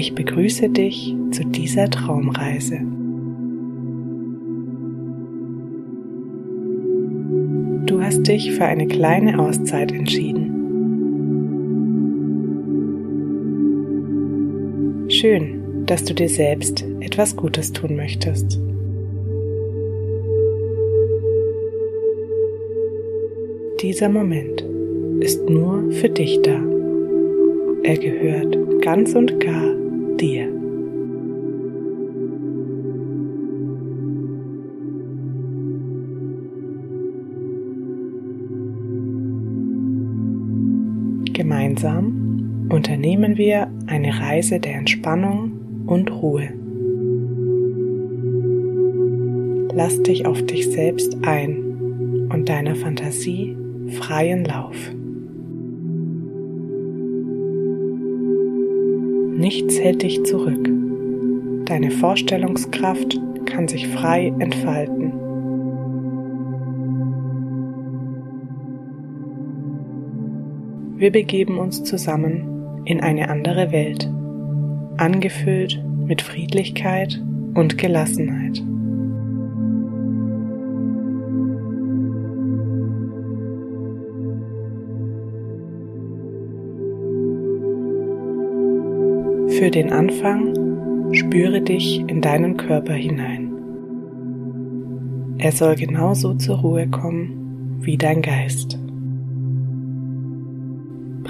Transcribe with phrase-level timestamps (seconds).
[0.00, 2.80] Ich begrüße dich zu dieser Traumreise.
[7.84, 10.56] Du hast dich für eine kleine Auszeit entschieden.
[15.10, 18.58] Schön, dass du dir selbst etwas Gutes tun möchtest.
[23.82, 24.64] Dieser Moment
[25.20, 26.58] ist nur für dich da.
[27.82, 29.79] Er gehört ganz und gar
[41.80, 46.50] Gemeinsam unternehmen wir eine Reise der Entspannung und Ruhe.
[49.74, 53.56] Lass dich auf dich selbst ein und deiner Fantasie
[53.92, 54.76] freien Lauf.
[59.38, 60.68] Nichts hält dich zurück.
[61.64, 65.19] Deine Vorstellungskraft kann sich frei entfalten.
[71.00, 74.06] Wir begeben uns zusammen in eine andere Welt,
[74.98, 77.18] angefüllt mit Friedlichkeit
[77.54, 78.58] und Gelassenheit.
[89.58, 93.54] Für den Anfang spüre dich in deinen Körper hinein.
[95.38, 98.79] Er soll genauso zur Ruhe kommen wie dein Geist.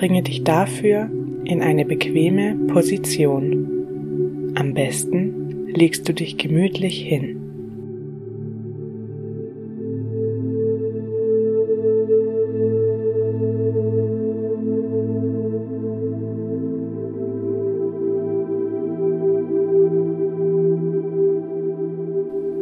[0.01, 1.11] Bringe dich dafür
[1.45, 4.55] in eine bequeme Position.
[4.55, 7.37] Am besten legst du dich gemütlich hin.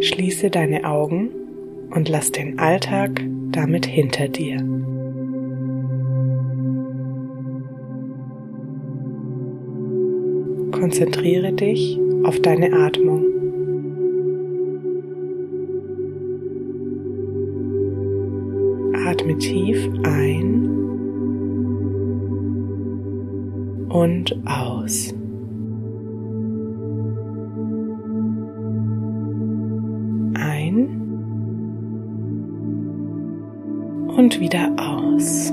[0.01, 1.31] Schließe deine Augen
[1.95, 4.78] und lass den Alltag damit hinter dir.
[10.81, 13.25] Konzentriere dich auf deine Atmung.
[19.06, 20.69] Atme tief ein
[23.88, 25.15] und aus.
[34.19, 35.53] und wieder aus.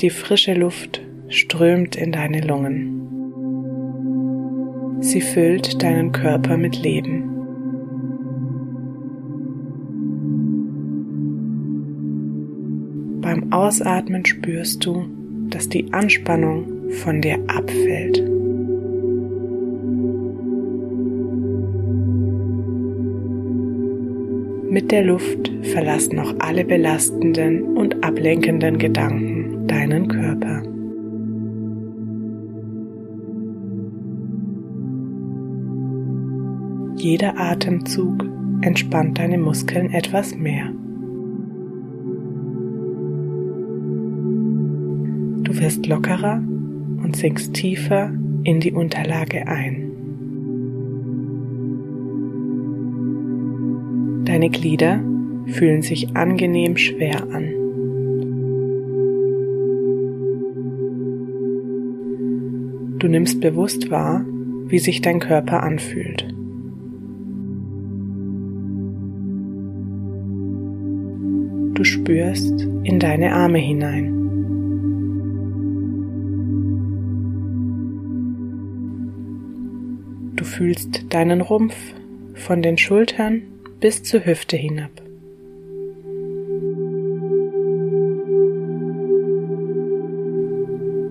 [0.00, 3.02] Die frische Luft strömt in deine Lungen.
[5.00, 7.24] Sie füllt deinen Körper mit Leben.
[13.20, 15.04] Beim Ausatmen spürst du,
[15.50, 18.22] dass die Anspannung von dir abfällt.
[24.70, 30.62] Mit der Luft verlassen auch alle belastenden und ablenkenden Gedanken deinen Körper.
[36.96, 38.24] Jeder Atemzug
[38.60, 40.72] entspannt deine Muskeln etwas mehr.
[45.44, 46.42] Du wirst lockerer
[47.02, 48.12] und sinkst tiefer
[48.42, 49.84] in die Unterlage ein.
[54.24, 55.00] Deine Glieder
[55.46, 57.67] fühlen sich angenehm schwer an.
[62.98, 64.24] Du nimmst bewusst wahr,
[64.66, 66.26] wie sich dein Körper anfühlt.
[71.74, 74.14] Du spürst in deine Arme hinein.
[80.34, 81.76] Du fühlst deinen Rumpf
[82.34, 83.42] von den Schultern
[83.78, 85.07] bis zur Hüfte hinab.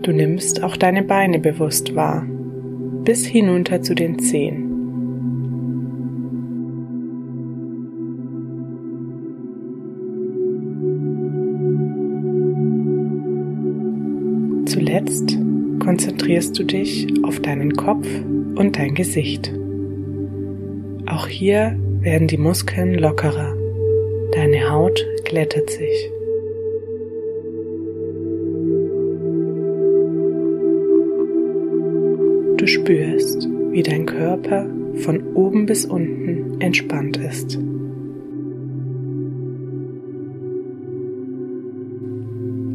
[0.08, 2.26] Du nimmst auch deine Beine bewusst wahr,
[3.04, 4.64] bis hinunter zu den Zehen.
[14.66, 15.38] Zuletzt
[15.84, 18.08] konzentrierst du dich auf deinen Kopf
[18.56, 19.52] und dein Gesicht.
[21.06, 23.58] Auch hier werden die Muskeln lockerer,
[24.32, 26.17] deine Haut glättet sich.
[32.68, 37.58] Du spürst, wie dein Körper von oben bis unten entspannt ist.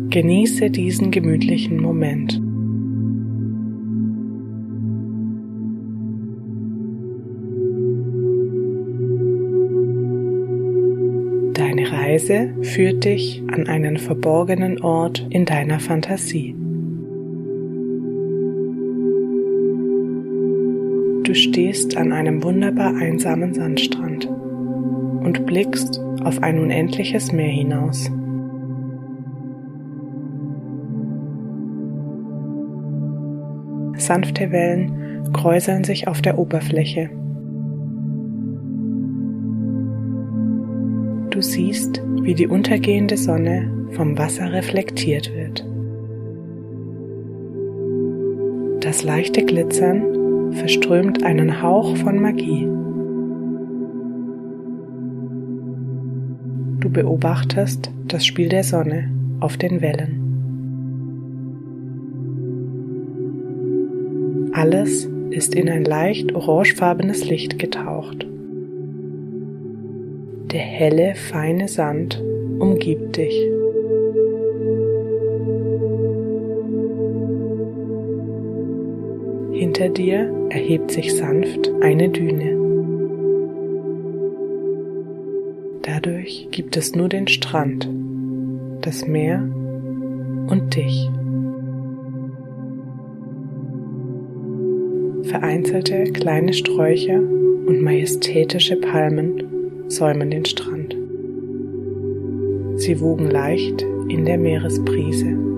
[0.08, 2.40] Genieße diesen gemütlichen Moment.
[11.52, 16.61] Deine Reise führt dich an einen verborgenen Ort in deiner Fantasie.
[21.24, 28.10] Du stehst an einem wunderbar einsamen Sandstrand und blickst auf ein unendliches Meer hinaus.
[33.96, 37.08] Sanfte Wellen kräuseln sich auf der Oberfläche.
[41.30, 45.64] Du siehst, wie die untergehende Sonne vom Wasser reflektiert wird.
[48.84, 50.21] Das leichte Glitzern
[50.52, 52.68] verströmt einen Hauch von Magie.
[56.80, 59.10] Du beobachtest das Spiel der Sonne
[59.40, 60.22] auf den Wellen.
[64.52, 68.26] Alles ist in ein leicht orangefarbenes Licht getaucht.
[70.52, 72.22] Der helle, feine Sand
[72.58, 73.48] umgibt dich.
[79.82, 82.56] Hinter dir erhebt sich sanft eine Düne.
[85.82, 87.88] Dadurch gibt es nur den Strand,
[88.80, 91.10] das Meer und dich.
[95.24, 99.42] Vereinzelte kleine Sträucher und majestätische Palmen
[99.88, 100.96] säumen den Strand.
[102.76, 105.51] Sie wogen leicht in der Meeresbrise.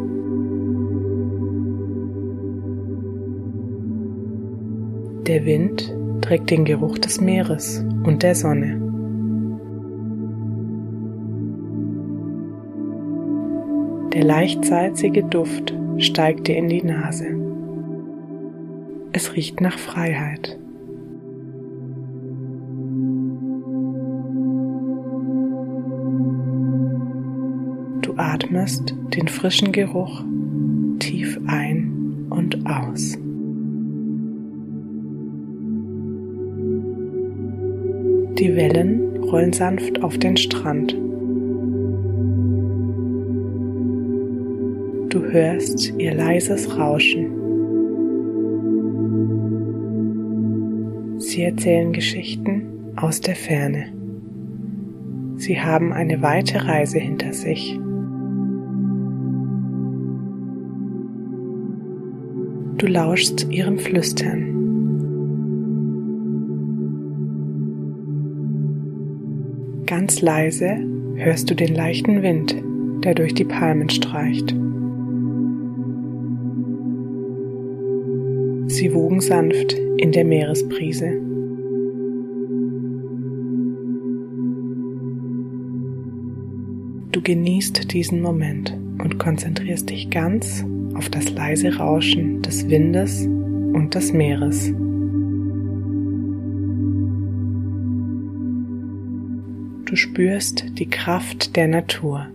[5.26, 5.90] Der Wind
[6.20, 8.78] trägt den Geruch des Meeres und der Sonne.
[14.12, 17.24] Der leicht salzige Duft steigt dir in die Nase.
[19.12, 20.58] Es riecht nach Freiheit.
[28.02, 30.22] Du atmest den frischen Geruch
[30.98, 33.16] tief ein und aus.
[38.38, 40.92] Die Wellen rollen sanft auf den Strand.
[45.08, 47.26] Du hörst ihr leises Rauschen.
[51.20, 53.92] Sie erzählen Geschichten aus der Ferne.
[55.36, 57.78] Sie haben eine weite Reise hinter sich.
[62.78, 64.53] Du lauschst ihrem Flüstern.
[70.04, 70.76] Ganz leise
[71.14, 72.54] hörst du den leichten Wind,
[73.02, 74.50] der durch die Palmen streicht.
[78.70, 81.06] Sie wogen sanft in der Meeresbrise.
[87.12, 90.66] Du genießt diesen Moment und konzentrierst dich ganz
[90.96, 94.70] auf das leise Rauschen des Windes und des Meeres.
[99.94, 102.26] Du spürst die Kraft der Natur.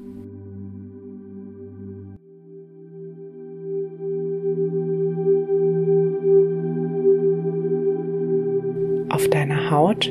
[9.09, 10.09] Auf deiner Haut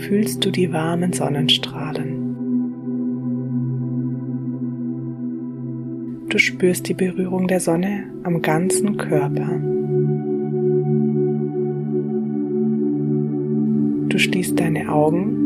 [0.00, 2.18] fühlst du die warmen Sonnenstrahlen.
[6.30, 9.50] Du spürst die Berührung der Sonne am ganzen Körper.
[14.08, 15.41] Du schließt deine Augen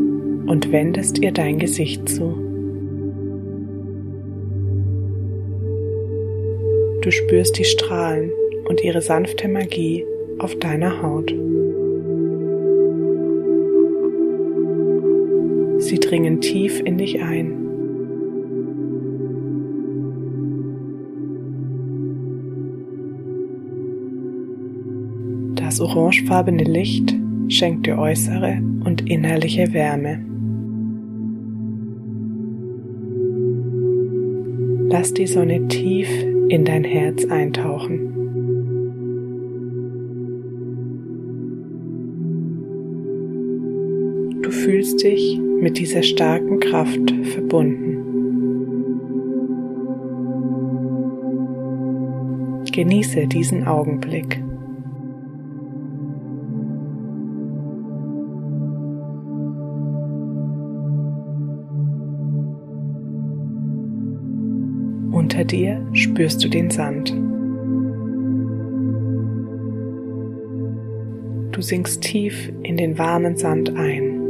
[0.47, 2.35] und wendest ihr dein Gesicht zu.
[7.01, 8.31] Du spürst die Strahlen
[8.67, 10.05] und ihre sanfte Magie
[10.39, 11.33] auf deiner Haut.
[15.79, 17.63] Sie dringen tief in dich ein.
[25.55, 27.15] Das orangefarbene Licht
[27.49, 30.36] schenkt dir äußere und innerliche Wärme.
[34.89, 36.09] Lass die Sonne tief
[36.47, 37.99] in dein Herz eintauchen.
[44.41, 47.97] Du fühlst dich mit dieser starken Kraft verbunden.
[52.71, 54.41] Genieße diesen Augenblick.
[65.47, 67.09] Dir spürst du den Sand.
[71.51, 74.21] Du sinkst tief in den warmen Sand ein.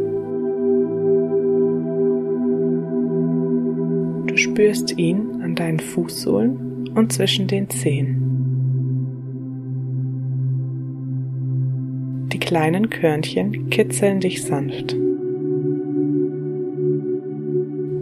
[4.27, 8.24] Du spürst ihn an deinen Fußsohlen und zwischen den Zehen.
[12.31, 14.95] Die kleinen Körnchen kitzeln dich sanft.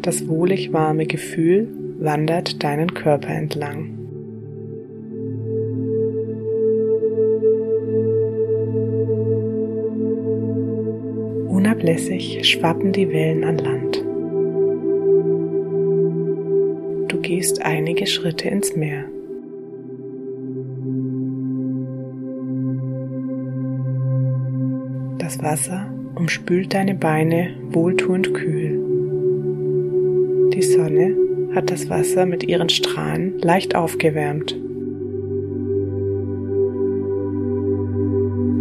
[0.01, 3.97] Das wohlig warme Gefühl wandert deinen Körper entlang.
[11.49, 14.03] Unablässig schwappen die Wellen an Land.
[17.11, 19.05] Du gehst einige Schritte ins Meer.
[25.17, 28.79] Das Wasser umspült deine Beine wohltuend kühl.
[30.53, 31.24] Die Sonne
[31.55, 34.51] hat das Wasser mit ihren Strahlen leicht aufgewärmt.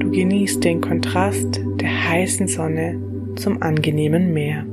[0.01, 3.01] Du genießt den Kontrast der heißen Sonne
[3.35, 4.65] zum angenehmen Meer.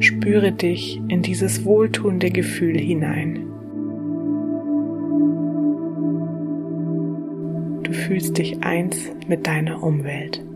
[0.00, 3.44] Spüre dich in dieses wohltuende Gefühl hinein.
[7.82, 10.47] Du fühlst dich eins mit deiner Umwelt.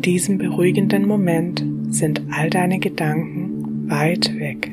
[0.00, 4.72] In diesem beruhigenden Moment sind all deine Gedanken weit weg.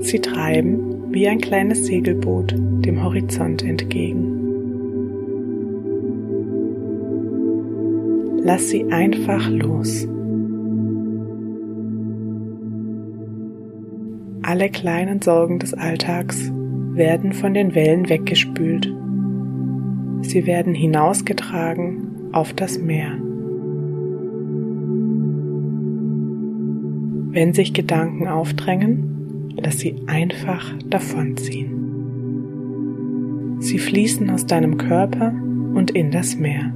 [0.00, 4.24] Sie treiben wie ein kleines Segelboot dem Horizont entgegen.
[8.42, 10.08] Lass sie einfach los.
[14.40, 16.50] Alle kleinen Sorgen des Alltags
[16.94, 18.90] werden von den Wellen weggespült
[20.24, 23.12] Sie werden hinausgetragen auf das Meer.
[27.30, 31.74] Wenn sich Gedanken aufdrängen, lass sie einfach davonziehen.
[33.60, 35.34] Sie fließen aus deinem Körper
[35.74, 36.72] und in das Meer.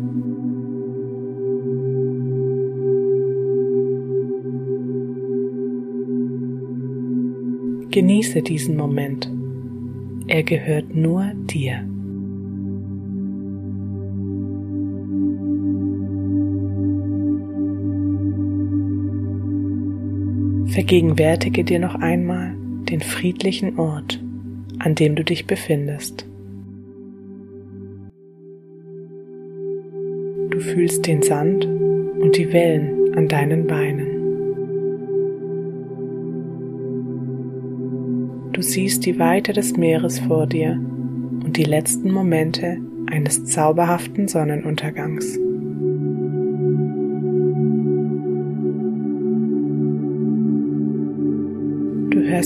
[7.91, 9.33] Genieße diesen Moment.
[10.27, 11.89] Er gehört nur dir.
[20.69, 22.55] Vergegenwärtige dir noch einmal
[22.91, 24.23] den friedlichen Ort,
[24.79, 26.27] an dem du dich befindest.
[30.51, 34.19] Du fühlst den Sand und die Wellen an deinen Beinen.
[38.53, 40.73] Du siehst die Weite des Meeres vor dir
[41.45, 45.39] und die letzten Momente eines zauberhaften Sonnenuntergangs.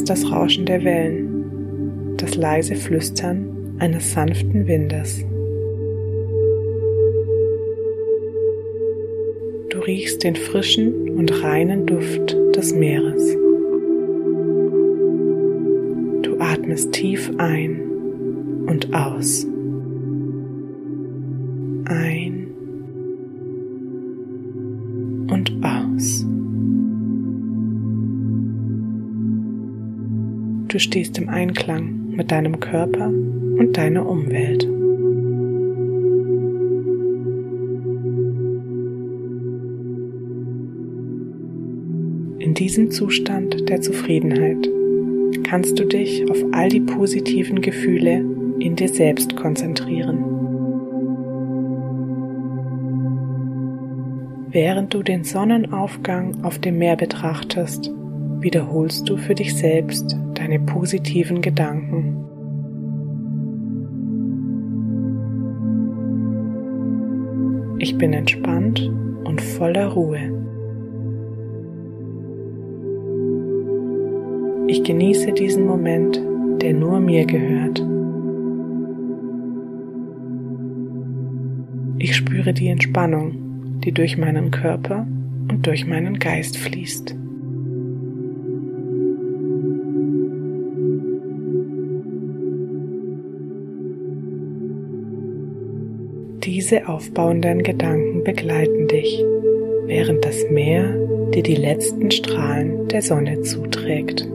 [0.02, 5.24] Hörst das Rauschen der Wellen, das leise Flüstern eines sanften Windes.
[9.70, 13.36] Du riechst den frischen und reinen Duft des Meeres.
[16.22, 17.80] Du atmest tief ein
[18.66, 19.46] und aus.
[30.82, 34.64] Stehst im Einklang mit deinem Körper und deiner Umwelt.
[42.38, 44.68] In diesem Zustand der Zufriedenheit
[45.44, 48.24] kannst du dich auf all die positiven Gefühle
[48.58, 50.24] in dir selbst konzentrieren.
[54.50, 57.90] Während du den Sonnenaufgang auf dem Meer betrachtest,
[58.42, 62.16] wiederholst du für dich selbst deine positiven Gedanken.
[67.78, 68.80] Ich bin entspannt
[69.24, 70.20] und voller Ruhe.
[74.68, 76.22] Ich genieße diesen Moment,
[76.62, 77.84] der nur mir gehört.
[81.98, 85.06] Ich spüre die Entspannung, die durch meinen Körper
[85.50, 87.21] und durch meinen Geist fließt.
[96.62, 99.20] Diese aufbauenden Gedanken begleiten dich,
[99.86, 100.94] während das Meer
[101.34, 104.28] dir die letzten Strahlen der Sonne zuträgt.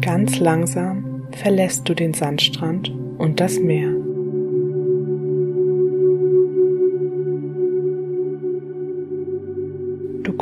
[0.00, 3.93] Ganz langsam verlässt du den Sandstrand und das Meer.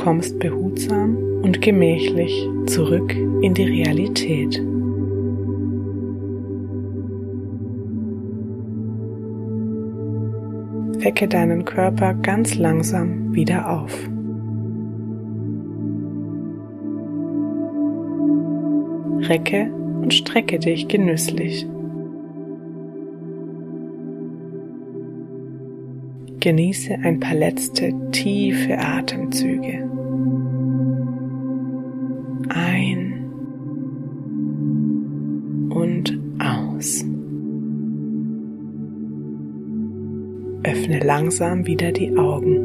[0.02, 4.60] Kommst behutsam und gemächlich zurück in die Realität.
[11.04, 13.96] Wecke deinen Körper ganz langsam wieder auf.
[19.28, 21.66] Recke und strecke dich genüsslich.
[26.42, 29.88] Genieße ein paar letzte tiefe Atemzüge.
[32.48, 33.30] Ein
[35.70, 37.04] und aus.
[40.64, 42.58] Öffne langsam wieder die Augen.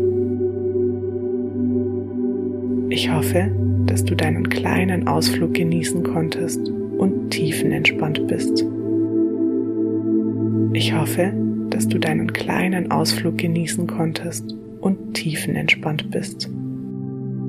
[2.89, 3.51] Ich hoffe,
[3.85, 8.65] dass du deinen kleinen Ausflug genießen konntest und tiefenentspannt bist.
[10.73, 11.31] Ich hoffe,
[11.69, 16.49] dass du deinen kleinen Ausflug genießen konntest und tiefenentspannt bist.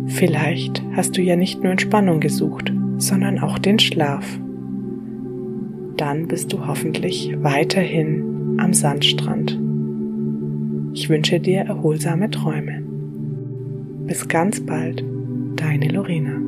[0.07, 4.25] Vielleicht hast du ja nicht nur Entspannung gesucht, sondern auch den Schlaf.
[5.97, 9.59] Dann bist du hoffentlich weiterhin am Sandstrand.
[10.95, 12.83] Ich wünsche dir erholsame Träume.
[14.07, 15.05] Bis ganz bald,
[15.57, 16.48] deine Lorena.